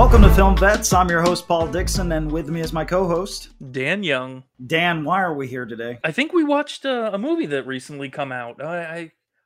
[0.00, 0.94] Welcome to Film Vets.
[0.94, 4.44] I'm your host, Paul Dixon, and with me is my co host, Dan Young.
[4.66, 5.04] Dan.
[5.04, 5.98] Why are we here today?
[6.02, 8.64] I think we watched a, a movie that recently come out.
[8.64, 8.96] I, I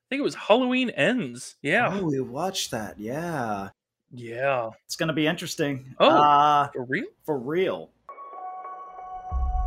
[0.09, 1.57] think it was Halloween Ends.
[1.61, 1.99] Yeah.
[2.01, 3.01] Oh, we watched that.
[3.01, 3.71] Yeah.
[4.13, 4.71] Yeah.
[4.87, 5.93] It's going to be interesting.
[5.99, 7.07] Oh, Uh, for real?
[7.27, 7.91] for real.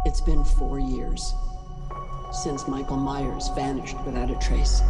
[0.06, 1.34] It's been four years
[2.32, 4.82] since Michael Myers vanished without a trace.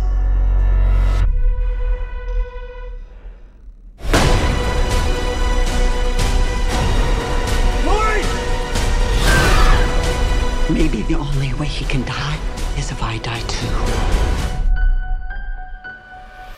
[10.69, 12.37] Maybe the only way he can die
[12.77, 13.67] is if I die too.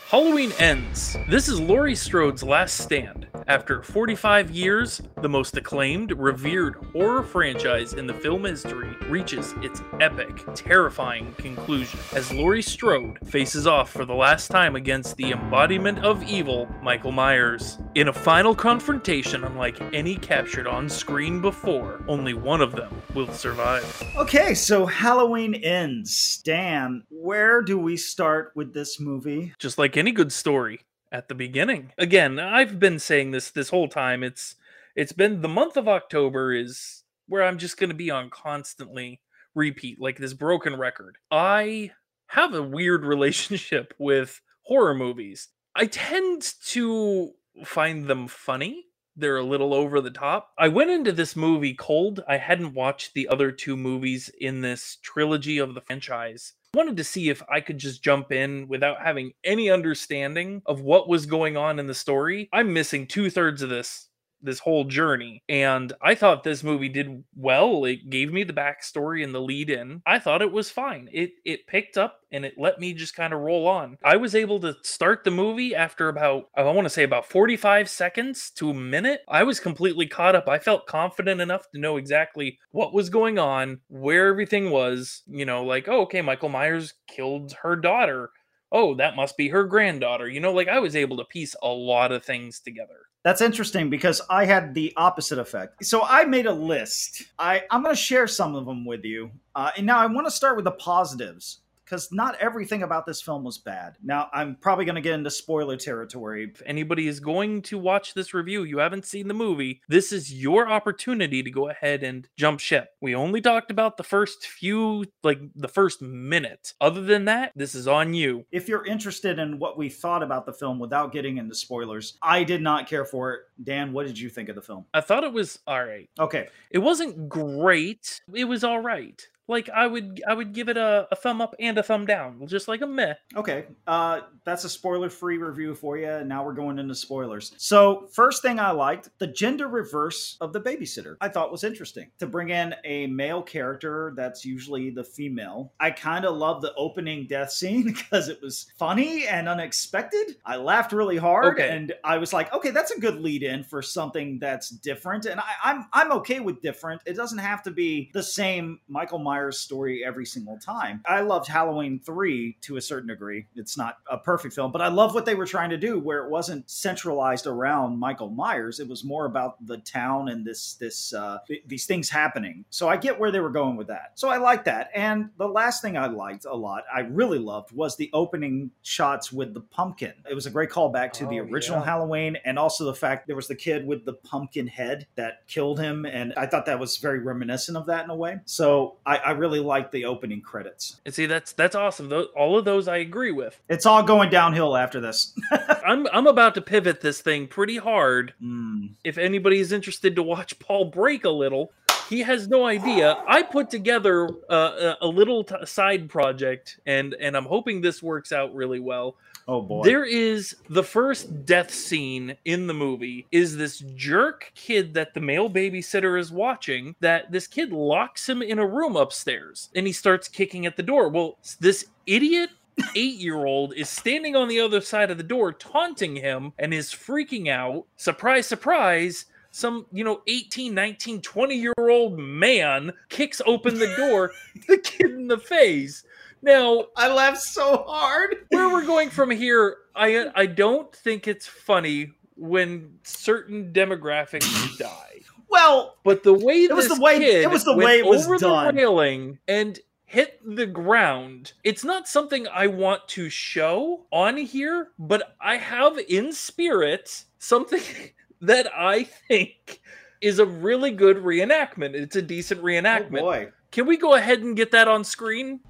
[0.08, 1.16] Halloween Ends.
[1.28, 3.28] This is Laurie Strode's last stand.
[3.46, 9.80] After 45 years, the most acclaimed, revered horror franchise in the film history reaches its
[10.00, 16.00] epic, terrifying conclusion as Laurie Strode faces off for the last time against the embodiment
[16.00, 17.78] of evil, Michael Myers.
[17.96, 23.26] In a final confrontation unlike any captured on screen before, only one of them will
[23.32, 24.04] survive.
[24.16, 26.40] Okay, so Halloween ends.
[26.44, 29.54] Dan, where do we start with this movie?
[29.58, 31.92] just like any good story at the beginning.
[31.98, 34.22] Again, I've been saying this this whole time.
[34.22, 34.54] It's
[34.94, 39.20] it's been the month of October is where I'm just going to be on constantly
[39.52, 41.18] repeat like this broken record.
[41.28, 41.90] I
[42.28, 45.48] have a weird relationship with horror movies.
[45.74, 47.32] I tend to
[47.66, 48.86] find them funny.
[49.16, 50.50] They're a little over the top.
[50.58, 52.22] I went into this movie cold.
[52.28, 57.04] I hadn't watched the other two movies in this trilogy of the franchise wanted to
[57.04, 61.56] see if I could just jump in without having any understanding of what was going
[61.56, 62.48] on in the story.
[62.52, 64.08] I'm missing two thirds of this
[64.42, 67.84] this whole journey and i thought this movie did well.
[67.84, 70.02] It gave me the backstory and the lead in.
[70.06, 71.08] I thought it was fine.
[71.12, 73.98] It it picked up and it let me just kind of roll on.
[74.04, 77.88] I was able to start the movie after about i want to say about 45
[77.88, 79.22] seconds to a minute.
[79.28, 80.48] I was completely caught up.
[80.48, 85.44] I felt confident enough to know exactly what was going on where everything was you
[85.44, 88.30] know like oh okay michael myers killed her daughter
[88.72, 91.68] oh that must be her granddaughter you know like i was able to piece a
[91.68, 95.84] lot of things together That's interesting because I had the opposite effect.
[95.84, 97.24] So I made a list.
[97.38, 99.30] I, I'm going to share some of them with you.
[99.54, 101.60] Uh, and now I want to start with the positives
[101.90, 103.96] because not everything about this film was bad.
[104.02, 106.52] Now, I'm probably going to get into spoiler territory.
[106.54, 110.32] if anybody is going to watch this review, you haven't seen the movie, this is
[110.32, 112.90] your opportunity to go ahead and jump ship.
[113.00, 116.74] We only talked about the first few, like the first minute.
[116.80, 118.46] Other than that, this is on you.
[118.52, 122.44] If you're interested in what we thought about the film without getting into spoilers, I
[122.44, 123.40] did not care for it.
[123.64, 124.84] Dan, what did you think of the film?
[124.94, 126.08] I thought it was all right.
[126.20, 126.48] Okay.
[126.70, 128.20] It wasn't great.
[128.32, 129.20] It was all right.
[129.50, 132.46] Like I would, I would give it a, a thumb up and a thumb down,
[132.46, 133.14] just like a meh.
[133.36, 136.22] Okay, uh, that's a spoiler-free review for you.
[136.24, 137.52] Now we're going into spoilers.
[137.58, 141.16] So, first thing I liked, the gender reverse of the babysitter.
[141.20, 145.72] I thought was interesting to bring in a male character that's usually the female.
[145.80, 150.36] I kind of love the opening death scene because it was funny and unexpected.
[150.46, 151.68] I laughed really hard, Okay.
[151.76, 155.26] and I was like, okay, that's a good lead-in for something that's different.
[155.26, 157.02] And I, I'm I'm okay with different.
[157.06, 161.02] It doesn't have to be the same Michael Myers story every single time.
[161.06, 163.46] I loved Halloween 3 to a certain degree.
[163.56, 166.24] It's not a perfect film, but I love what they were trying to do where
[166.24, 168.80] it wasn't centralized around Michael Myers.
[168.80, 172.64] It was more about the town and this this uh, th- these things happening.
[172.70, 174.12] So I get where they were going with that.
[174.14, 174.90] So I like that.
[174.94, 179.32] And the last thing I liked a lot, I really loved was the opening shots
[179.32, 180.12] with the pumpkin.
[180.28, 181.84] It was a great callback to the Oh, original yeah.
[181.86, 185.78] Halloween and also the fact there was the kid with the pumpkin head that killed
[185.78, 188.40] him and I thought that was very reminiscent of that in a way.
[188.44, 191.00] So I, I really like the opening credits.
[191.04, 192.08] And see, that's that's awesome.
[192.08, 193.60] Tho- all of those I agree with.
[193.68, 195.34] It's all going downhill after this.
[195.86, 198.34] I'm I'm about to pivot this thing pretty hard.
[198.42, 198.90] Mm.
[199.04, 201.72] If anybody is interested to watch Paul break a little,
[202.08, 203.22] he has no idea.
[203.26, 208.02] I put together uh, a, a little t- side project, and and I'm hoping this
[208.02, 209.16] works out really well.
[209.48, 209.84] Oh boy.
[209.84, 215.20] There is the first death scene in the movie is this jerk kid that the
[215.20, 219.92] male babysitter is watching that this kid locks him in a room upstairs and he
[219.92, 221.08] starts kicking at the door.
[221.08, 226.52] Well, this idiot 8-year-old is standing on the other side of the door taunting him
[226.58, 227.86] and is freaking out.
[227.96, 229.26] Surprise surprise.
[229.52, 234.30] Some, you know, 18, 19, 20 year old man kicks open the door,
[234.68, 236.04] the kid in the face.
[236.42, 238.36] Now, I laughed so hard.
[238.48, 245.20] where we're going from here, I I don't think it's funny when certain demographics die.
[245.48, 248.38] Well, But the way It was the way- it was the way it was over
[248.38, 248.74] done.
[248.74, 251.52] the railing and hit the ground.
[251.64, 257.82] It's not something I want to show on here, but I have in spirit something
[258.40, 259.80] that I think
[260.20, 261.94] is a really good reenactment.
[261.94, 263.20] It's a decent Oh reenactment.
[263.20, 263.48] boy.
[263.72, 265.60] Can we go ahead and get that on screen?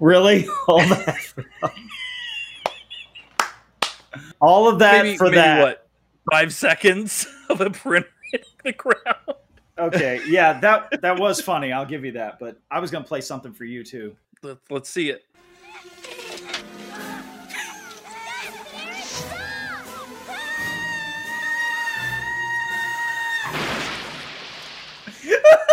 [0.00, 0.48] Really?
[0.68, 1.16] All that
[4.40, 5.60] All of that maybe, for maybe that.
[5.62, 5.88] what?
[6.32, 9.38] Five seconds of a printer hitting the ground.
[9.78, 11.72] Okay, yeah, that that was funny.
[11.72, 12.38] I'll give you that.
[12.38, 14.16] But I was gonna play something for you too.
[14.42, 15.24] Let, let's see it.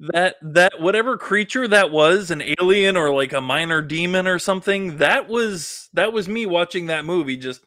[0.00, 4.98] that that whatever creature that was an alien or like a minor demon or something
[4.98, 7.62] that was that was me watching that movie just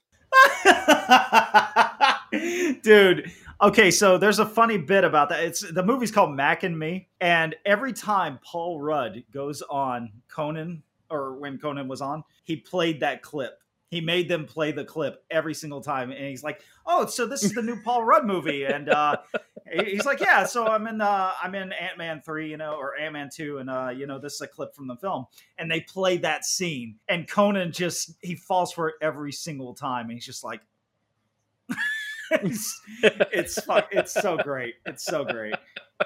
[2.82, 3.32] Dude,
[3.62, 5.44] okay, so there's a funny bit about that.
[5.44, 10.84] It's the movie's called Mac and Me, and every time Paul Rudd goes on Conan
[11.10, 13.60] or when Conan was on, he played that clip.
[13.90, 17.44] He made them play the clip every single time, and he's like, "Oh, so this
[17.44, 19.18] is the new Paul Rudd movie," and uh,
[19.72, 22.98] he's like, "Yeah, so I'm in uh, I'm in Ant Man three, you know, or
[22.98, 25.26] Ant Man two, and uh, you know, this is a clip from the film."
[25.58, 30.06] And they play that scene, and Conan just he falls for it every single time,
[30.06, 30.62] and he's just like,
[32.32, 33.60] it's it's
[33.92, 34.76] it's so great.
[34.86, 35.56] It's so great.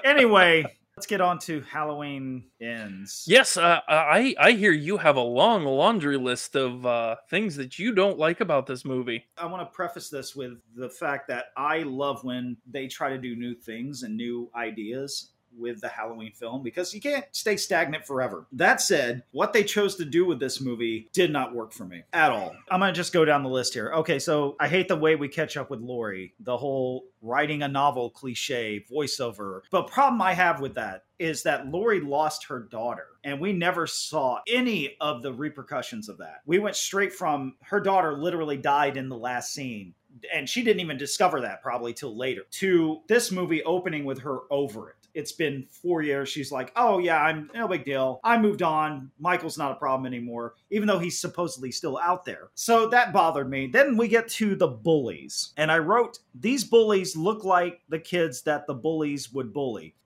[0.04, 0.64] Anyway,
[0.96, 3.24] let's get on to Halloween ends.
[3.28, 7.78] yes uh, i i hear you have a long laundry list of uh things that
[7.78, 11.46] you don't like about this movie I want to preface this with the fact that
[11.54, 16.32] I love when they try to do new things and new ideas with the Halloween
[16.32, 18.46] film because you can't stay stagnant forever.
[18.52, 22.02] That said, what they chose to do with this movie did not work for me
[22.12, 22.54] at all.
[22.70, 23.92] I'm going to just go down the list here.
[23.92, 27.68] Okay, so I hate the way we catch up with Laurie, the whole writing a
[27.68, 29.60] novel cliche, voiceover.
[29.70, 33.86] But problem I have with that is that Laurie lost her daughter and we never
[33.86, 36.42] saw any of the repercussions of that.
[36.44, 39.94] We went straight from her daughter literally died in the last scene
[40.32, 44.40] and she didn't even discover that probably till later to this movie opening with her
[44.50, 48.20] over it it's been four years she's like oh yeah i'm no big deal.
[48.22, 49.10] I moved on.
[49.18, 52.50] Michael's not a problem anymore even though he's supposedly still out there.
[52.54, 53.66] So that bothered me.
[53.66, 58.42] Then we get to the bullies and i wrote these bullies look like the kids
[58.42, 59.94] that the bullies would bully.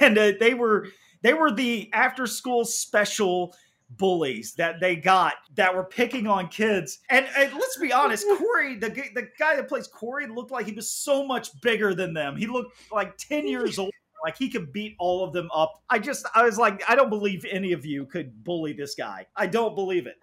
[0.00, 0.86] And uh, they were
[1.22, 3.54] they were the after school special
[3.96, 6.98] bullies that they got that were picking on kids.
[7.10, 10.72] And, and let's be honest, Corey, the the guy that plays Corey, looked like he
[10.72, 12.36] was so much bigger than them.
[12.36, 13.90] He looked like ten years old.
[14.24, 15.82] Like he could beat all of them up.
[15.90, 19.26] I just, I was like, I don't believe any of you could bully this guy.
[19.34, 20.16] I don't believe it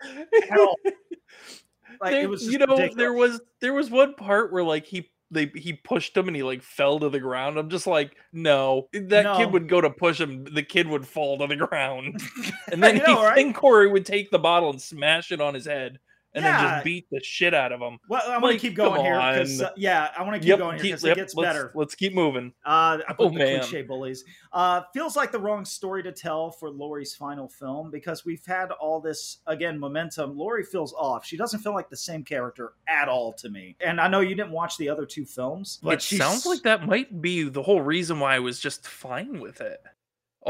[0.49, 0.75] at all.
[2.01, 2.95] Like There- it was, you know ridiculous.
[2.95, 6.43] there was there was one part where like he they he pushed him and he
[6.43, 7.57] like fell to the ground.
[7.57, 8.87] I'm just like no.
[8.93, 9.37] That No.
[9.37, 10.45] kid would go to push him.
[10.53, 12.21] The kid would fall to the ground.
[12.71, 13.35] And then know, he right?
[13.35, 15.99] then corey would take the bottle and smash it on his head
[16.33, 17.97] and then just beat the shit out of them.
[18.07, 20.49] Well, I want Like, to keep going here because, uh, yeah, I want to keep
[20.49, 21.71] Yep, going here because yep, it gets let's, better.
[21.75, 23.59] let's keep moving Uh, I put Oh, the man.
[23.61, 24.23] cliche bullies.
[24.53, 28.71] Uh, feels like the wrong story to tell for Laurie's final film because we've had
[28.71, 30.37] all this again momentum.
[30.37, 31.25] Laurie feels off.
[31.25, 33.75] She doesn't feel like the same character at all to me.
[33.81, 36.61] And I know you didn't watch the other two films, but it she's, sounds like
[36.63, 39.81] that might be the whole reason why i was just fine with it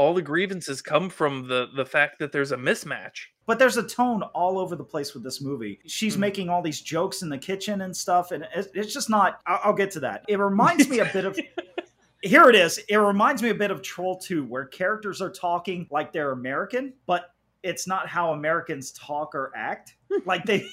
[0.00, 3.82] all the grievances come from the the fact that there's a mismatch But there's a
[3.86, 5.80] tone all over the place with this movie.
[5.86, 6.20] She's Mhm.
[6.20, 9.40] making all these jokes in the kitchen and stuff, and it's, it's just not.
[9.46, 10.24] I'll, I'll get to that.
[10.28, 11.38] It reminds me a bit of.
[12.22, 12.78] Here it is.
[12.88, 16.92] It reminds me a bit of Troll 2, where characters are talking like they're American,
[17.06, 19.96] but it's not how Americans talk or act.
[20.26, 20.66] like they.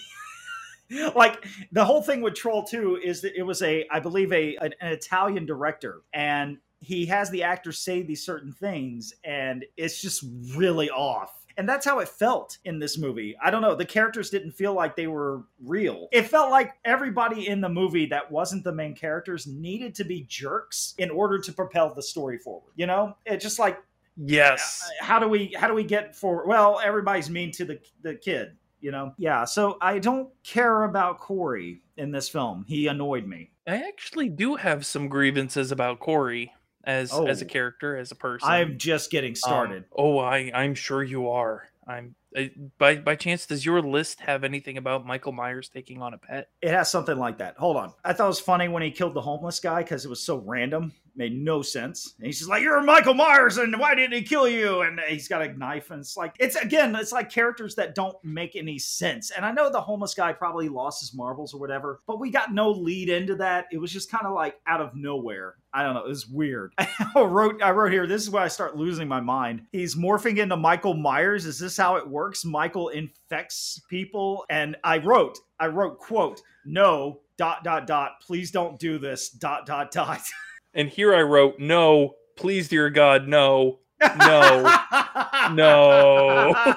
[1.16, 4.56] like the whole thing with Troll 2 is that it was a, I believe, a
[4.58, 10.02] an, an Italian director, and he has the actors say these certain things, and it's
[10.02, 10.24] just
[10.56, 11.34] really off.
[11.58, 13.36] And that's how it felt in this movie.
[13.44, 13.74] I don't know.
[13.74, 16.08] The characters didn't feel like they were real.
[16.12, 20.26] It felt like everybody in the movie that wasn't the main characters needed to be
[20.30, 22.74] jerks in order to propel the story forward.
[22.76, 23.80] You know, it's just like
[24.20, 26.48] yes uh, how do we how do we get forward?
[26.48, 28.56] Well, everybody's mean to the the kid.
[28.80, 29.44] You know, yeah.
[29.44, 32.66] So I don't care about Corey in this film.
[32.68, 33.50] He annoyed me.
[33.68, 36.54] I actually do have some grievances about Corey
[36.88, 37.48] as as a Oh.
[37.48, 38.50] character, as a person.
[38.50, 39.84] I'm just getting Um, started.
[39.96, 41.68] oh, I I'm sure you are.
[41.86, 43.46] I'm I, by by chance.
[43.46, 46.50] Does your list have anything about Michael Myers taking on a pet?
[46.62, 47.56] It has something like that.
[47.58, 47.94] Hold on.
[48.04, 50.38] I thought it was funny when he killed the homeless guy because it was so
[50.38, 50.94] random.
[51.18, 52.14] Made no sense.
[52.18, 55.28] And he's just like, "You're Michael Myers, and why didn't he kill you?" And he's
[55.28, 58.80] got a knife, and it's like, it's again, it's like characters that don't make any
[58.80, 59.32] sense.
[59.32, 62.54] And I know the homeless guy probably lost his marbles or whatever, but we got
[62.54, 63.66] no lead into that.
[63.72, 65.56] It was just kind of like out of nowhere.
[65.74, 66.06] I don't know.
[66.06, 66.74] It was weird.
[66.78, 68.08] I wrote, I wrote here.
[68.08, 69.64] This is where I start losing my mind.
[69.72, 71.46] He's morphing into Michael Myers.
[71.46, 72.46] Is this how it works?
[72.46, 78.22] Michael infects people, and I wrote, I wrote, quote, no, dot dot dot.
[78.22, 79.30] Please don't do this.
[79.30, 80.22] Dot dot dot.
[80.78, 83.80] And here I wrote, no, please, dear God, no,
[84.20, 84.62] no,
[85.54, 86.76] no.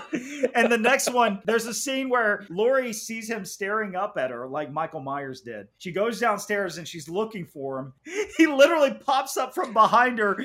[0.54, 4.48] and the next one, there's a scene where Laurie sees him staring up at her
[4.48, 5.68] like Michael Myers did.
[5.78, 7.92] She goes downstairs and she's looking for him.
[8.38, 10.42] He literally pops up from behind her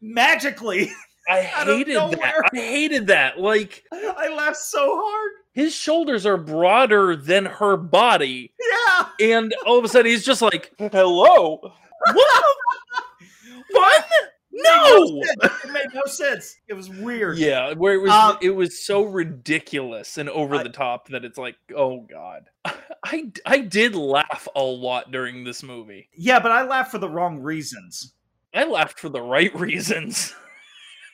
[0.00, 0.92] magically.
[1.28, 2.44] I hated that.
[2.52, 3.40] I hated that.
[3.40, 5.32] Like I laughed so hard.
[5.52, 9.06] his shoulders are broader than her body, Yeah.
[9.20, 11.58] and all of a sudden he's just like, "Hello,
[12.12, 12.44] what?
[13.74, 14.04] What?
[14.52, 15.22] No."
[15.64, 16.56] It made no sense.
[16.68, 17.38] It was weird.
[17.38, 21.24] Yeah, where it was Uh, it was so ridiculous and over I- the top that
[21.24, 22.44] it's like, oh god.
[23.04, 26.08] I I did laugh a lot during this movie.
[26.16, 28.14] Yeah, but I laughed for the wrong reasons.
[28.54, 30.34] I laughed for the right reasons.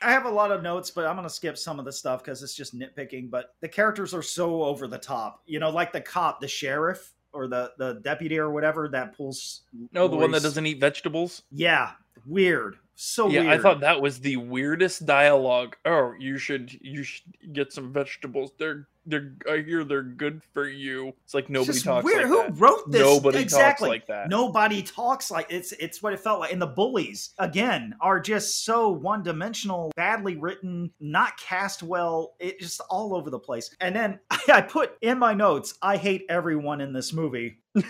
[0.02, 2.22] I have a lot of notes, but I'm going to skip some of the stuff
[2.24, 3.30] because it's just nitpicking.
[3.30, 5.42] But the characters are so over the top.
[5.46, 9.62] You know, like the cop, the sheriff, or the, the deputy or whatever that pulls.
[9.92, 11.42] No, the one that doesn't eat vegetables.
[11.50, 11.90] Yeah,
[12.26, 12.76] weird.
[12.94, 13.52] So yeah, weird.
[13.52, 15.76] I thought that was the weirdest dialogue.
[15.86, 18.52] Oh, you should you should get some vegetables.
[18.58, 21.14] They're they're I hear they're good for you.
[21.24, 22.24] It's like nobody just talks weird.
[22.24, 22.60] like Who that.
[22.60, 23.00] wrote this?
[23.00, 23.88] Nobody exactly.
[23.88, 24.28] talks like that.
[24.28, 25.72] Nobody talks like it's.
[25.72, 26.52] It's what it felt like.
[26.52, 32.34] And the bullies again are just so one dimensional, badly written, not cast well.
[32.38, 33.74] It just all over the place.
[33.80, 37.60] And then I put in my notes, I hate everyone in this movie.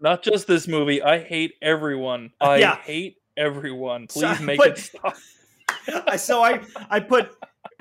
[0.00, 1.02] Not just this movie.
[1.02, 2.32] I hate everyone.
[2.40, 2.76] I Yeah.
[2.76, 4.06] hate everyone.
[4.06, 5.16] Please I make put- it stop.
[6.06, 7.30] I- so I I put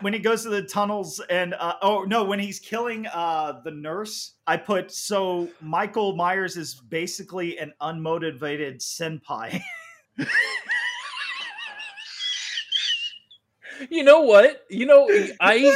[0.01, 3.71] when he goes to the tunnels and uh, oh no when he's killing uh the
[3.71, 9.61] nurse I put so Michael Myers is basically an unmotivated senpai.
[13.91, 14.65] You know what?
[14.71, 15.07] You know,
[15.39, 15.75] I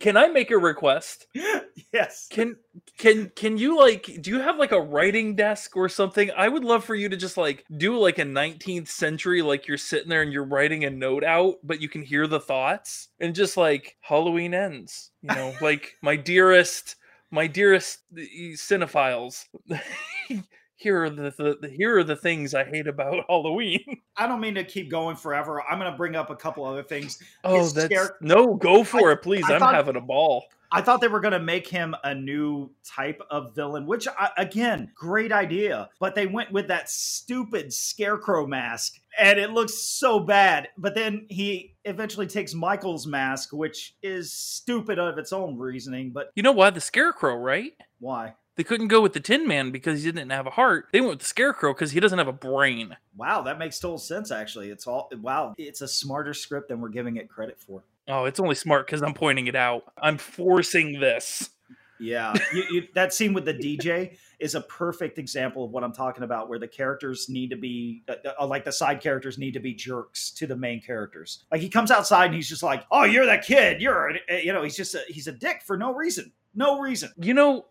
[0.00, 1.26] can I make a request?
[1.92, 2.26] yes.
[2.30, 2.56] Can
[2.98, 6.30] can can you like do you have like a writing desk or something?
[6.36, 9.76] I would love for you to just like do like a 19th century like you're
[9.76, 13.34] sitting there and you're writing a note out, but you can hear the thoughts and
[13.34, 16.96] just like Halloween ends, you know, like my dearest
[17.30, 18.20] my dearest uh,
[18.54, 19.44] cinephiles.
[20.76, 23.80] here are the, the, the here are the things I hate about Halloween.
[24.16, 25.62] I don't mean to keep going forever.
[25.62, 27.18] I'm going to bring up a couple other things.
[27.44, 29.44] Oh, His that's no, go for I- it, please.
[29.48, 30.44] I I'm thought- having a ball.
[30.72, 34.30] I thought they were going to make him a new type of villain, which I,
[34.36, 35.88] again, great idea.
[36.00, 40.68] But they went with that stupid scarecrow mask, and it looks so bad.
[40.76, 46.10] But then he eventually takes Michael's mask, which is stupid of its own reasoning.
[46.10, 47.72] But You know why the scarecrow, right?
[48.00, 48.34] why?
[48.56, 50.88] They couldn't go with the Tin Man because he didn't have a heart.
[50.90, 52.96] They went with the Scarecrow because he doesn't have a brain.
[53.14, 54.30] Wow, that makes total sense.
[54.30, 55.54] Actually, it's all wow.
[55.58, 57.84] It's a smarter script than we're giving it credit for.
[58.08, 59.84] Oh, it's only smart because I'm pointing it out.
[60.00, 61.50] I'm forcing this.
[61.98, 65.92] Yeah, you, you, that scene with the DJ is a perfect example of what I'm
[65.92, 69.52] talking about, where the characters need to be uh, uh, like the side characters need
[69.52, 71.44] to be jerks to the main characters.
[71.50, 73.80] Like he comes outside and he's just like, "Oh, you're that kid.
[73.80, 77.10] You're," uh, you know, he's just a, he's a dick for no reason, no reason.
[77.18, 77.66] You know,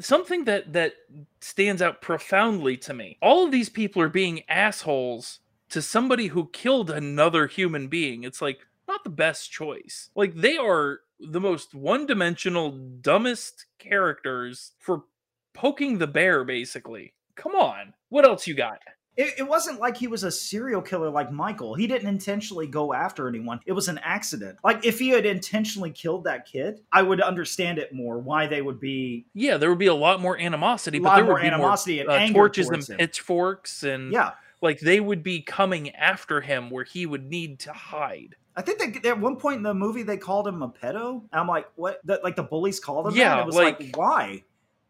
[0.00, 0.94] something that that
[1.40, 3.18] stands out profoundly to me.
[3.22, 8.24] All of these people are being assholes to somebody who killed another human being.
[8.24, 10.10] It's like not the best choice.
[10.14, 12.70] Like they are the most one-dimensional,
[13.00, 15.04] dumbest characters for
[15.54, 16.44] poking the bear.
[16.44, 17.94] Basically, come on.
[18.08, 18.80] What else you got?
[19.16, 21.74] It, it wasn't like he was a serial killer like Michael.
[21.74, 23.60] He didn't intentionally go after anyone.
[23.66, 24.58] It was an accident.
[24.64, 28.18] Like if he had intentionally killed that kid, I would understand it more.
[28.18, 31.16] Why they would be Yeah, there would be a lot more animosity, a but lot
[31.16, 32.96] there more would be animosity more and uh, anger torches and him.
[32.98, 34.32] pitchforks, and yeah.
[34.62, 38.36] like they would be coming after him where he would need to hide.
[38.56, 41.22] I think they, at one point in the movie they called him a pedo.
[41.32, 42.00] And I'm like, what?
[42.04, 43.16] The, like the bullies called him.
[43.16, 43.40] Yeah, that?
[43.40, 44.42] It was like- like, why?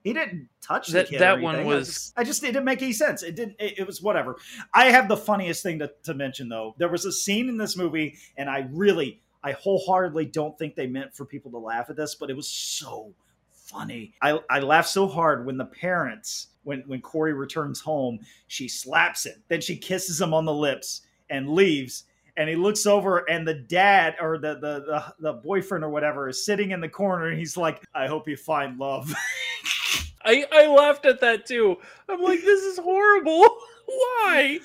[0.02, 1.20] He didn't touch the That- kid.
[1.20, 1.72] that one anything.
[1.72, 3.22] I was- just, I just it didn't make any sense.
[3.22, 3.56] It didn't.
[3.58, 4.36] It, it was whatever.
[4.74, 6.74] I have the funniest thing to, to mention though.
[6.78, 10.86] There was a scene in this movie, and I really, I wholeheartedly don't think they
[10.86, 13.12] meant for people to laugh at this, but it was so
[13.52, 14.14] funny.
[14.22, 16.48] I I laughed so hard when the parents.
[16.62, 19.42] When, when Corey returns home, she slaps him.
[19.48, 22.04] Then she kisses him on the lips and leaves
[22.36, 26.28] and he looks over and the dad or the, the the the boyfriend or whatever
[26.28, 29.12] is sitting in the corner and he's like i hope you find love
[30.24, 31.76] I, I laughed at that too.
[32.08, 33.40] I'm like, this is horrible.
[33.86, 34.58] Why?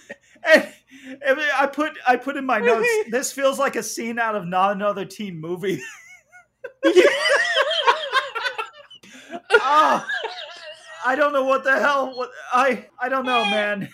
[0.48, 0.68] And,
[1.26, 2.88] and I put I put in my notes.
[3.10, 5.82] This feels like a scene out of not another teen movie.
[9.68, 10.08] Ah,
[11.06, 12.16] I don't know what the hell.
[12.16, 13.90] What I I don't know, man.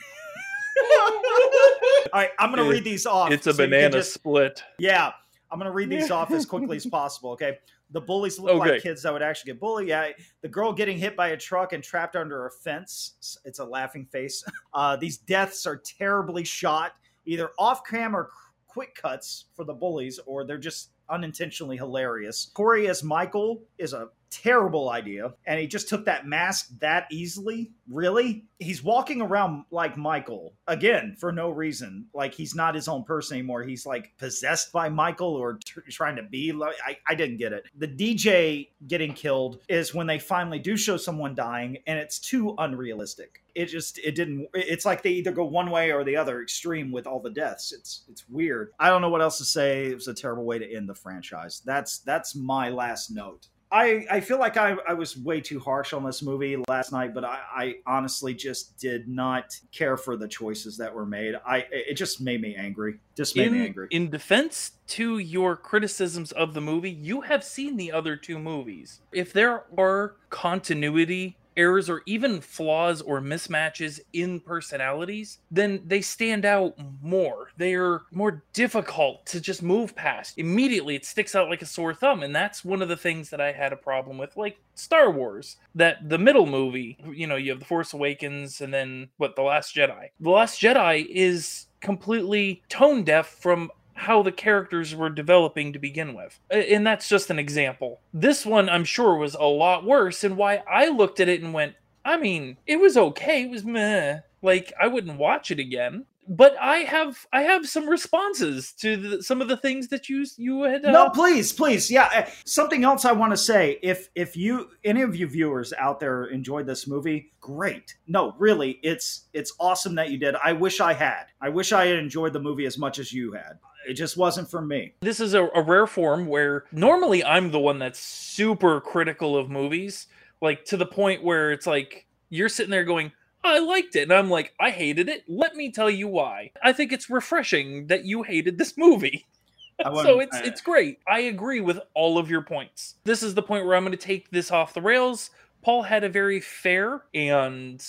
[2.13, 3.31] All right, I'm gonna read these off.
[3.31, 4.63] It's a so banana just- split.
[4.79, 5.11] yeah,
[5.51, 7.31] I'm gonna read these off as quickly as possible.
[7.31, 7.59] Okay,
[7.91, 8.71] the bullies look Okay.
[8.73, 9.87] like kids that would actually get bullied.
[9.87, 10.09] Yeah,
[10.41, 13.37] the girl getting hit by a truck and trapped under a fence.
[13.45, 14.43] It's a laughing face.
[14.73, 16.93] Uh, these deaths are terribly shot,
[17.25, 18.27] either off camera
[18.67, 22.49] quick cuts for the bullies, or they're just unintentionally hilarious.
[22.53, 27.71] Corey as Michael is a terrible idea, and he just took that mask that easily.
[27.89, 28.45] Really?
[28.59, 32.07] He's walking around like Michael again for no reason.
[32.13, 33.63] Like he's not his own person anymore.
[33.63, 36.75] He's like possessed by Michael or t- trying to be like.
[36.85, 37.65] I, I didn't get it.
[37.77, 42.55] The DJ getting killed is when they finally do show someone dying, and it's too
[42.57, 43.43] unrealistic.
[43.53, 44.47] It just it didn't.
[44.53, 47.73] It's like they either go one way or the other extreme with all the deaths.
[47.73, 48.71] It's it's weird.
[48.79, 49.87] I don't know what else to say.
[49.87, 51.61] It was a terrible way to end the franchise.
[51.65, 53.47] That's that's my last note.
[53.71, 57.13] I, I feel like I, I was way too harsh on this movie last night,
[57.13, 61.35] but I, I honestly just did not care for the choices that were made.
[61.45, 62.99] I it just made me angry.
[63.15, 63.87] Just made me angry.
[63.91, 68.99] in defense to your criticisms of the movie, you have seen the other two movies.
[69.13, 76.45] If there are continuity errors or even flaws or mismatches in personalities, then they stand
[76.45, 77.49] out more.
[77.57, 80.37] They're more difficult to just move past.
[80.37, 82.23] Immediately, it sticks out like a sore thumb.
[82.23, 85.57] And that's one of the things that I had a problem with, like Star Wars.
[85.75, 89.41] That the middle movie, you know, you have The Force Awakens and then what, The
[89.41, 90.09] Last Jedi.
[90.19, 96.13] The Last Jedi is completely tone deaf from how the characters were developing to begin
[96.13, 96.39] with.
[96.49, 98.01] And that's just an example.
[98.13, 101.53] This one, I'm sure, was a lot worse, and why I looked at it and
[101.53, 103.43] went, I mean, it was okay.
[103.43, 104.19] It was meh.
[104.41, 106.05] Like I wouldn't watch it again.
[106.27, 110.25] But I have I have some responses to the, some of the things that you
[110.37, 110.85] you had.
[110.85, 112.09] Uh, No, please, please, yeah.
[112.15, 115.99] uh, Something else I want to say: if if you any of you viewers out
[115.99, 117.95] there enjoyed this movie, great.
[118.07, 120.35] No, really, it's it's awesome that you did.
[120.43, 121.25] I wish I had.
[121.41, 123.57] I wish I had enjoyed the movie as much as you had.
[123.87, 124.93] It just wasn't for me.
[125.01, 129.49] this is a, a rare form where normally I'm the one that's super critical of
[129.49, 130.07] movies,
[130.41, 133.11] like to the point where it's like you're sitting there going,
[133.43, 134.03] I liked it.
[134.03, 135.23] And I'm like, I hated it.
[135.27, 136.51] Let me tell you why.
[136.63, 139.25] I think it's refreshing that you hated this movie.
[139.83, 140.99] So it's I- it's great.
[141.07, 142.97] I agree with all of your points.
[143.03, 145.31] This is the point where I'm going to take this off the rails.
[145.63, 147.83] Paul had a very fair and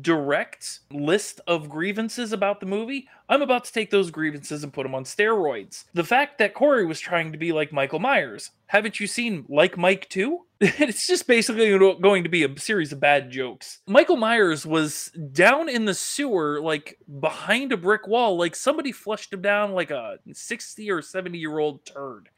[0.00, 3.08] direct list of grievances about the movie.
[3.28, 5.84] I'm about to take those grievances and put them on steroids.
[5.94, 8.50] The fact that Corey was trying to be like Michael Myers.
[8.66, 10.40] Haven't you seen Like Mike 2?
[10.60, 13.80] it's just basically going to be a series of bad jokes.
[13.86, 19.32] Michael Myers was down in the sewer, like behind a brick wall, like somebody flushed
[19.32, 22.30] him down like a 60 or 70 year old turd.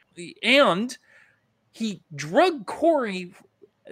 [0.42, 0.96] And
[1.70, 3.32] he drug Corey,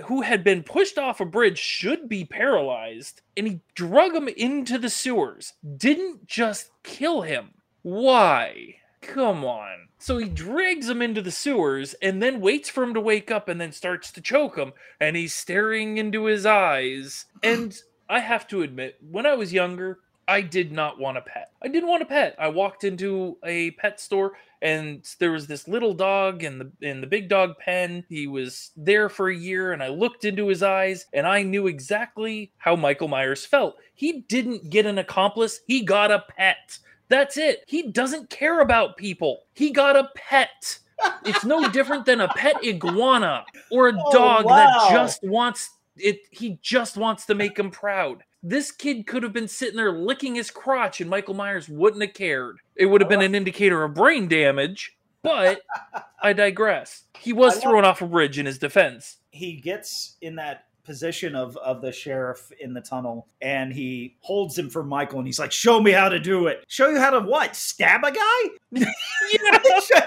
[0.04, 4.78] who had been pushed off a bridge, should be paralyzed, and he drug him into
[4.78, 5.54] the sewers.
[5.76, 7.54] Didn't just kill him.
[7.82, 8.76] Why?
[9.00, 9.88] Come on.
[9.98, 13.48] So he drags him into the sewers and then waits for him to wake up
[13.48, 14.72] and then starts to choke him.
[15.00, 17.26] And he's staring into his eyes.
[17.42, 17.76] And
[18.09, 21.52] I have to admit, when I was younger, I did not want a pet.
[21.62, 22.34] I didn't want a pet.
[22.38, 27.00] I walked into a pet store and there was this little dog in the in
[27.00, 28.04] the big dog pen.
[28.08, 31.66] He was there for a year and I looked into his eyes and I knew
[31.68, 33.76] exactly how Michael Myers felt.
[33.94, 36.78] He didn't get an accomplice, he got a pet.
[37.08, 37.62] That's it.
[37.68, 39.44] He doesn't care about people.
[39.54, 40.78] He got a pet.
[41.24, 44.56] It's no different than a pet iguana or a Oh, dog wow.
[44.56, 48.24] that just wants it he just wants to make him proud.
[48.42, 52.14] This kid could have been sitting there licking his crotch and Michael Myers wouldn't have
[52.14, 52.59] cared.
[52.77, 55.62] It would have been an indicator of brain damage, but
[56.22, 57.05] I digress.
[57.18, 59.16] He was thrown off a bridge in his defense.
[59.31, 64.57] he gets in that position of of the sheriff in the tunnel and he holds
[64.57, 66.64] him for Michael and he's like, "Show me how to do it.
[66.68, 67.57] Show you how to what?
[67.57, 68.85] Stab a guy?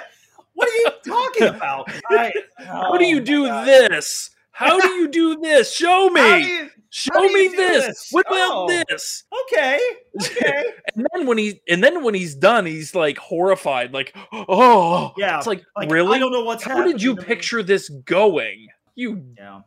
[0.54, 1.90] What are you talking about?
[2.10, 3.66] I, How do oh you do God.
[3.66, 4.32] this?
[4.60, 5.74] How do you do this?
[5.74, 6.48] Show me.
[6.48, 7.86] You- Show me this.
[7.86, 8.08] this?
[8.12, 8.84] What about Oh.
[8.90, 9.24] this?
[9.44, 9.80] Okay,
[10.24, 10.64] okay,
[10.96, 15.38] And then when he and then when he's done, he's like horrified, like, oh yeah.
[15.38, 16.16] It's like, like really?
[16.16, 17.28] I don't know what's How did you to me.
[17.28, 18.68] picture this going?
[18.96, 19.62] You Yeah,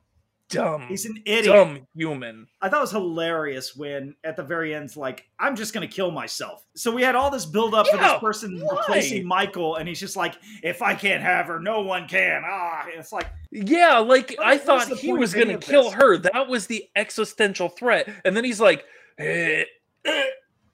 [0.52, 1.46] dumb, he's an idiot.
[1.54, 2.46] dumb human.
[2.60, 6.10] I thought it was hilarious when at the very end's like, I'm just gonna kill
[6.10, 6.64] myself.
[6.76, 8.76] So we had all this build up for this person why?
[8.76, 12.42] replacing Michael, and he's just like, if I can't have her, no one can.
[12.46, 15.94] Ah, it's like, Yeah, like I thought he was gonna kill this?
[15.94, 16.18] her.
[16.18, 18.08] That was the existential threat.
[18.24, 18.84] And then he's like,
[19.18, 19.64] "Eh,
[20.04, 20.24] eh,"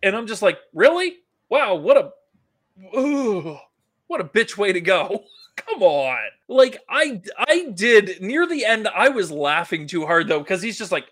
[0.02, 1.16] and I'm just like, really?
[1.48, 2.10] Wow, what a
[2.96, 3.58] ugh,
[4.06, 5.24] what a bitch way to go.
[5.66, 6.18] Come on.
[6.48, 10.78] Like I I did near the end, I was laughing too hard though, because he's
[10.78, 11.06] just like,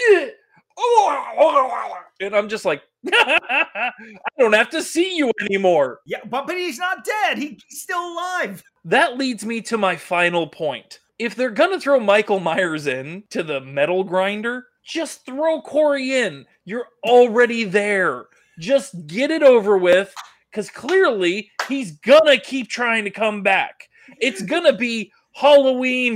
[0.00, 0.30] "Eh,
[0.78, 2.82] oh," and I'm just like,
[3.12, 3.92] I
[4.38, 6.00] don't have to see you anymore.
[6.06, 7.38] Yeah, but but he's not dead.
[7.38, 8.62] He, he's still alive.
[8.84, 11.00] That leads me to my final point.
[11.18, 16.46] If they're gonna throw Michael Myers in to the metal grinder, just throw Corey in.
[16.64, 18.26] You're already there.
[18.60, 20.14] Just get it over with,
[20.50, 23.87] because clearly he's gonna keep trying to come back.
[24.20, 26.14] It's gonna be Halloween.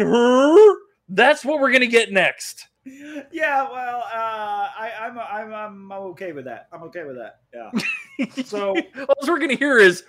[1.08, 2.68] That's what we're gonna get next.
[2.84, 6.66] Yeah, well, uh, I, I'm, I'm I'm I'm okay with that.
[6.72, 7.40] I'm okay with that.
[7.54, 7.70] Yeah.
[8.44, 10.02] So- all we're gonna hear is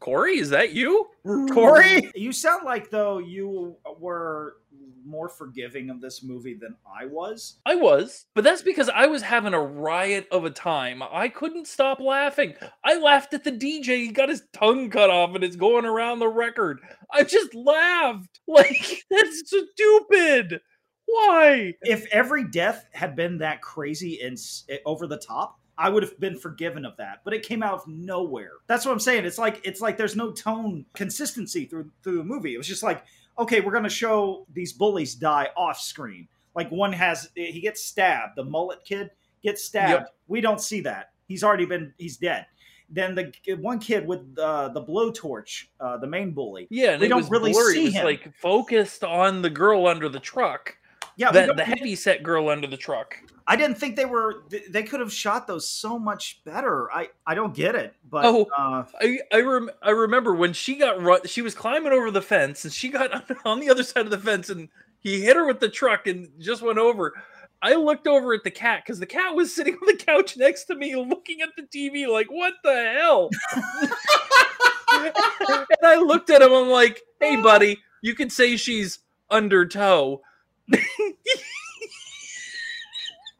[0.00, 0.38] Corey.
[0.38, 1.08] Is that you,
[1.52, 4.56] Corey, you sound like though you were
[5.04, 7.58] more forgiving of this movie than I was.
[7.66, 11.02] I was, but that's because I was having a riot of a time.
[11.02, 12.54] I couldn't stop laughing.
[12.84, 13.98] I laughed at the DJ.
[14.04, 16.80] He got his tongue cut off and it's going around the record.
[17.12, 18.40] I just laughed.
[18.50, 20.60] Like, that's stupid.
[21.06, 21.74] Why?
[21.82, 24.36] If every death had been that crazy and
[24.68, 27.20] eh, over the top, I would have been forgiven of that.
[27.24, 28.52] But it came out of nowhere.
[28.66, 29.24] That's what I'm saying.
[29.24, 32.54] It's like it's like there's no tone consistency through through the movie.
[32.54, 33.02] It was just like,
[33.40, 36.28] okay, we're gonna show these bullies die off screen.
[36.54, 38.32] Like one has he gets stabbed.
[38.36, 39.10] The mullet kid
[39.42, 39.90] gets stabbed.
[40.02, 40.14] Yep.
[40.28, 41.12] We don't see that.
[41.28, 42.46] He's already been he's dead.
[42.92, 46.66] Then the one kid with uh, the blowtorch, uh, the main bully.
[46.70, 47.74] Yeah, We don't really blurry.
[47.74, 48.04] see him.
[48.04, 50.76] like focused on the girl under the truck.
[51.16, 53.16] Yeah, the, the heavy set girl under the truck.
[53.46, 54.44] I didn't think they were.
[54.70, 56.90] They could have shot those so much better.
[56.92, 57.94] I I don't get it.
[58.08, 58.46] But Oh.
[58.56, 62.22] uh, I I, rem- I remember when she got run, she was climbing over the
[62.22, 64.68] fence and she got on, on the other side of the fence and
[65.00, 67.12] he hit her with the truck and just went over.
[67.62, 70.64] I looked over at the cat because the cat was sitting on the couch next
[70.66, 73.28] to me looking at the TV like, what the hell?
[74.92, 75.12] and
[75.84, 80.22] I looked at him, I'm like, hey, buddy, you can say she's under tow.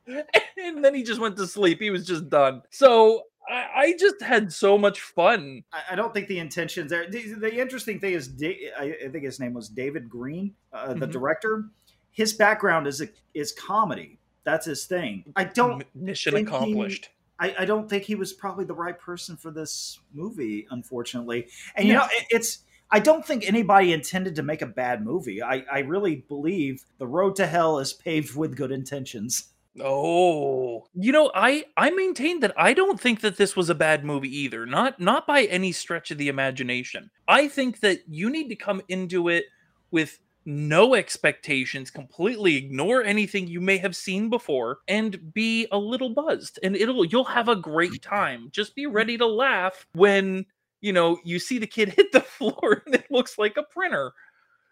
[0.06, 1.80] and then he just went to sleep.
[1.80, 2.62] He was just done.
[2.70, 5.62] So I, I just had so much fun.
[5.72, 7.08] I, I don't think the intentions there.
[7.10, 11.06] The, the interesting thing is, I, I think his name was David Green, uh, the
[11.06, 11.12] Mhm.
[11.12, 11.64] director.
[12.12, 13.02] His background is
[13.34, 14.18] is comedy.
[14.44, 15.24] That's his thing.
[15.36, 15.84] I don't.
[15.94, 17.10] Mission think he- accomplished.
[17.38, 21.46] I, I don't think he was probably the right person for this movie, unfortunately.
[21.76, 22.58] And you know, it, it's.
[22.92, 25.42] I don't think anybody intended to make a bad movie.
[25.42, 29.48] I, I really believe the road to hell is paved with good intentions.
[29.80, 34.04] Oh, you know, I I maintain that I don't think that this was a bad
[34.04, 34.66] movie either.
[34.66, 37.10] Not not by any stretch of the imagination.
[37.28, 39.44] I think that you need to come into it
[39.92, 46.10] with no expectations, completely ignore anything you may have seen before and be a little
[46.10, 48.48] buzzed and it'll you'll have a great time.
[48.50, 50.46] Just be ready to laugh when,
[50.80, 54.12] you know, you see the kid hit the floor and it looks like a printer.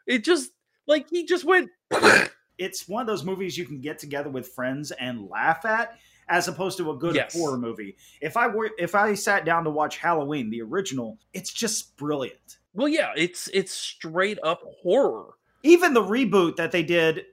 [0.06, 0.50] It just
[0.86, 1.70] like he just went
[2.58, 6.48] it's one of those movies you can get together with friends and laugh at as
[6.48, 7.32] opposed to a good Yes.
[7.34, 7.96] horror movie.
[8.20, 12.58] If I were if I sat down to watch Halloween, the original, it's just brilliant.
[12.74, 15.34] Well, yeah, it's it's straight up horror.
[15.62, 17.24] Even the reboot that they did,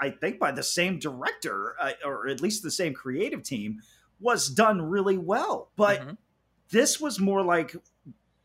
[0.00, 3.80] I think by the same director uh, or at least the same creative team,
[4.20, 5.70] was done really well.
[5.76, 6.16] But Mhm.
[6.70, 7.76] this was more like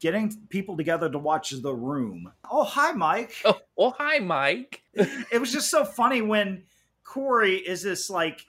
[0.03, 2.29] getting people together to watch The Room.
[2.51, 3.33] Oh, hi Mike.
[3.45, 4.81] Oh, well, hi, Mike.
[4.93, 6.63] it was just so funny when
[7.05, 8.45] Corey is this like,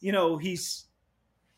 [0.00, 0.86] you know, he's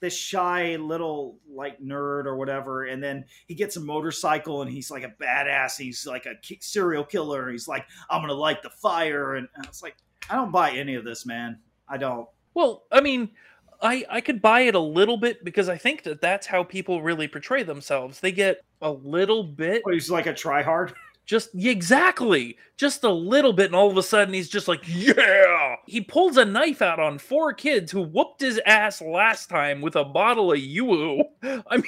[0.01, 4.91] this shy little like nerd or whatever, and then he gets a motorcycle and he's
[4.91, 5.79] like a badass.
[5.79, 7.49] He's like a serial killer.
[7.49, 9.97] He's like, I'm gonna light the fire, and I was like,
[10.29, 11.61] I don't buy any of this, man.
[11.89, 12.29] I don't.
[12.53, 13.31] Well, I mean,
[13.81, 17.01] I I could buy it a little bit because I think that that's how people
[17.01, 18.19] really portray themselves.
[18.19, 20.93] They get a little bit, Oh, he's like a tryhard.
[21.27, 25.77] just exactly, just a little bit, and all of a sudden he's just like, yeah.
[25.87, 29.97] He pulls a knife out on four kids who whooped his ass last time with
[29.97, 31.23] a bottle of yoo.
[31.43, 31.85] I mean.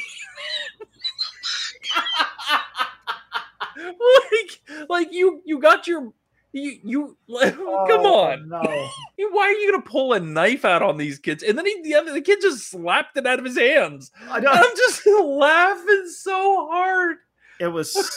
[3.77, 6.13] like like you you got your
[6.53, 8.61] you you come Oh, on no.
[9.31, 11.95] why are you gonna pull a knife out on these kids and then he, the
[11.95, 16.69] other the kid just slapped it out of his hands I i'm just laughing so
[16.71, 17.17] hard
[17.61, 18.11] It was.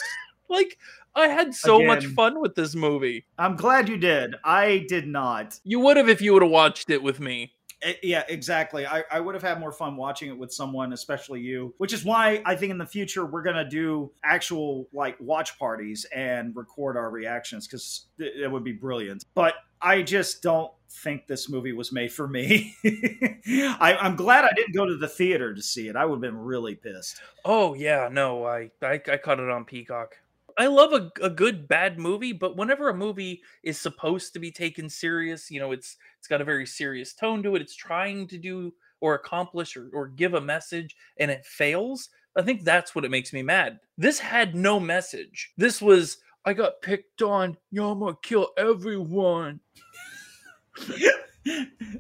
[0.50, 0.78] like
[1.16, 4.36] i had so much fun with this movie I'm glad you did.
[4.46, 5.60] I did not.
[5.64, 7.52] you would have if you would have watched it with me
[7.84, 8.86] Eh, Yeah, exactly.
[8.86, 12.06] I, I would have had more fun watching it with someone, especially you, which is
[12.06, 16.56] why I think in the future we're going to do actual like watch parties and
[16.56, 19.26] record our reactions because it, it would be brilliant.
[19.34, 22.76] But I just don't think this movie was made for me.
[22.86, 25.96] I, I'm glad I didn't go to the theater to see it.
[25.96, 27.20] I would have been really pissed.
[27.46, 30.16] Oh yeah, no, I I, I caught it on Peacock.
[30.58, 34.52] I love a, a good bad movie, but whenever a movie is supposed to be
[34.52, 37.62] taken serious, you know, it's it's got a very serious tone to it.
[37.62, 42.10] It's trying to do or accomplish or, or give a message and it fails.
[42.36, 43.80] I think that's what it makes me mad.
[43.98, 45.52] This had no message.
[45.58, 47.58] This was I got picked on.
[47.72, 49.60] Yo, I'm gonna kill everyone.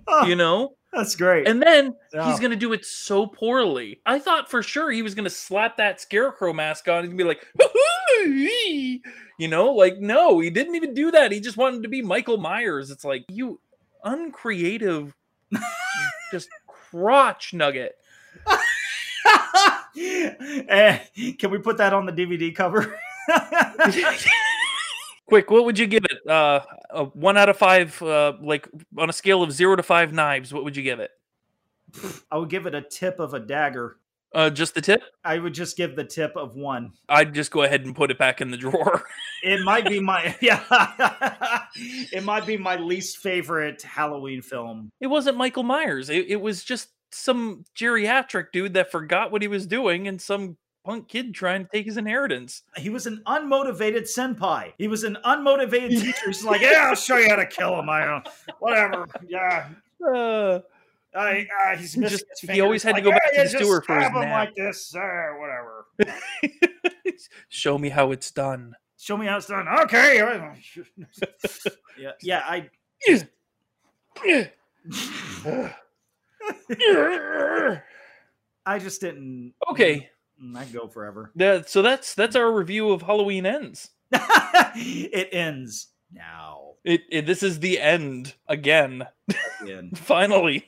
[0.07, 0.75] Oh, You know?
[0.93, 1.47] That's great.
[1.47, 2.29] And then Oh.
[2.29, 4.01] he's going to do it so poorly.
[4.05, 7.23] I thought for sure he was going to slap that scarecrow mask on and be
[7.23, 7.45] like,
[8.25, 11.31] you know, like, no, he didn't even do that.
[11.31, 12.91] He just wanted to be Michael Myers.
[12.91, 13.59] It's like, you
[14.03, 15.15] uncreative,
[16.31, 17.95] just crotch nugget.
[19.97, 20.99] Eh,
[21.37, 22.97] can we put that on the DVD cover?
[25.31, 26.29] Quick, what would you give it?
[26.29, 28.67] Uh, a one out of five, uh, like
[28.97, 31.11] on a scale of zero to five knives, what would you give it?
[32.29, 33.95] I would give it a tip of a dagger.
[34.35, 35.01] Uh, just the tip?
[35.23, 36.91] I would just give the tip of one.
[37.07, 39.03] I'd just go ahead and put it back in the drawer.
[39.43, 40.61] It might be my yeah.
[41.75, 44.91] it might be my least favorite Halloween film.
[44.99, 46.09] it wasn't Michael Myers.
[46.09, 50.57] It, it was just some geriatric dude that forgot what he was doing and some
[50.83, 52.63] punk kid trying to take his inheritance.
[52.77, 54.73] He was an unmotivated senpai.
[54.77, 56.27] He was an unmotivated teacher.
[56.27, 57.89] He's like, yeah, I'll show you how to kill him.
[57.89, 58.27] I don't,
[58.59, 59.07] whatever.
[59.27, 59.69] Yeah,
[60.05, 60.59] Uh,
[61.13, 63.81] I, uh, he's Just- he always had to Like, go back "Yeah, to the sewer
[63.81, 65.85] for his him nap." like this, uh, whatever.
[67.49, 68.73] show me how it's done.
[68.97, 69.67] Show me how it's done.
[69.67, 70.17] Okay.
[71.99, 72.41] yeah, yeah.
[72.47, 72.69] I
[78.65, 79.53] I just didn't.
[79.71, 80.09] okay,
[80.41, 81.31] Mm, I'd go forever.
[81.35, 83.89] that, so that's that's our review of Halloween ends.
[84.11, 86.73] it ends now.
[86.83, 89.07] It, it this is the end again.
[89.61, 89.91] Again.
[89.95, 90.65] Finally,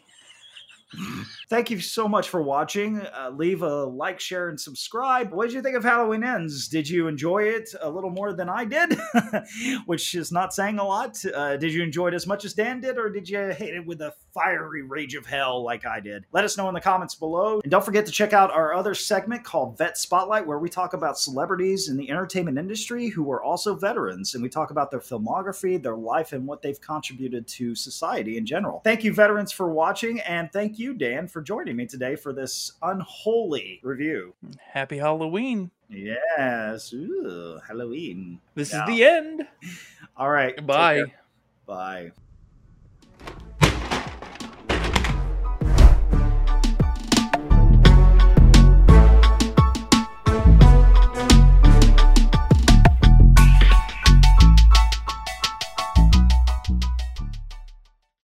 [1.49, 3.01] Thank you so much for watching.
[3.01, 5.32] Uh, leave a like, share, and subscribe.
[5.32, 6.67] What did you think of Halloween Ends?
[6.67, 8.99] Did you enjoy it a little more than I did?
[9.86, 11.23] Which is not saying a lot.
[11.34, 13.86] Uh, did you enjoy it as much as Dan did, or did you hate it
[13.86, 16.25] with a fiery rage of hell like I did?
[16.32, 17.60] Let us know in the comments below.
[17.62, 20.93] And don't forget to check out our other segment called Vet Spotlight, where we talk
[20.93, 24.34] about celebrities in the entertainment industry who are also veterans.
[24.34, 28.45] And we talk about their filmography, their life, and what they've contributed to society in
[28.45, 28.82] general.
[28.84, 30.19] Thank you, veterans, for watching.
[30.21, 34.34] And thank you, Dan, for joining me today for this unholy review.
[34.60, 35.69] happy Halloween.
[35.88, 36.91] Yes.
[36.91, 38.39] Ooh, Halloween.
[38.56, 38.82] This Yeah.
[38.84, 39.48] is the end.
[40.17, 40.65] All right.
[40.65, 41.04] Bye.
[41.67, 42.12] Bye.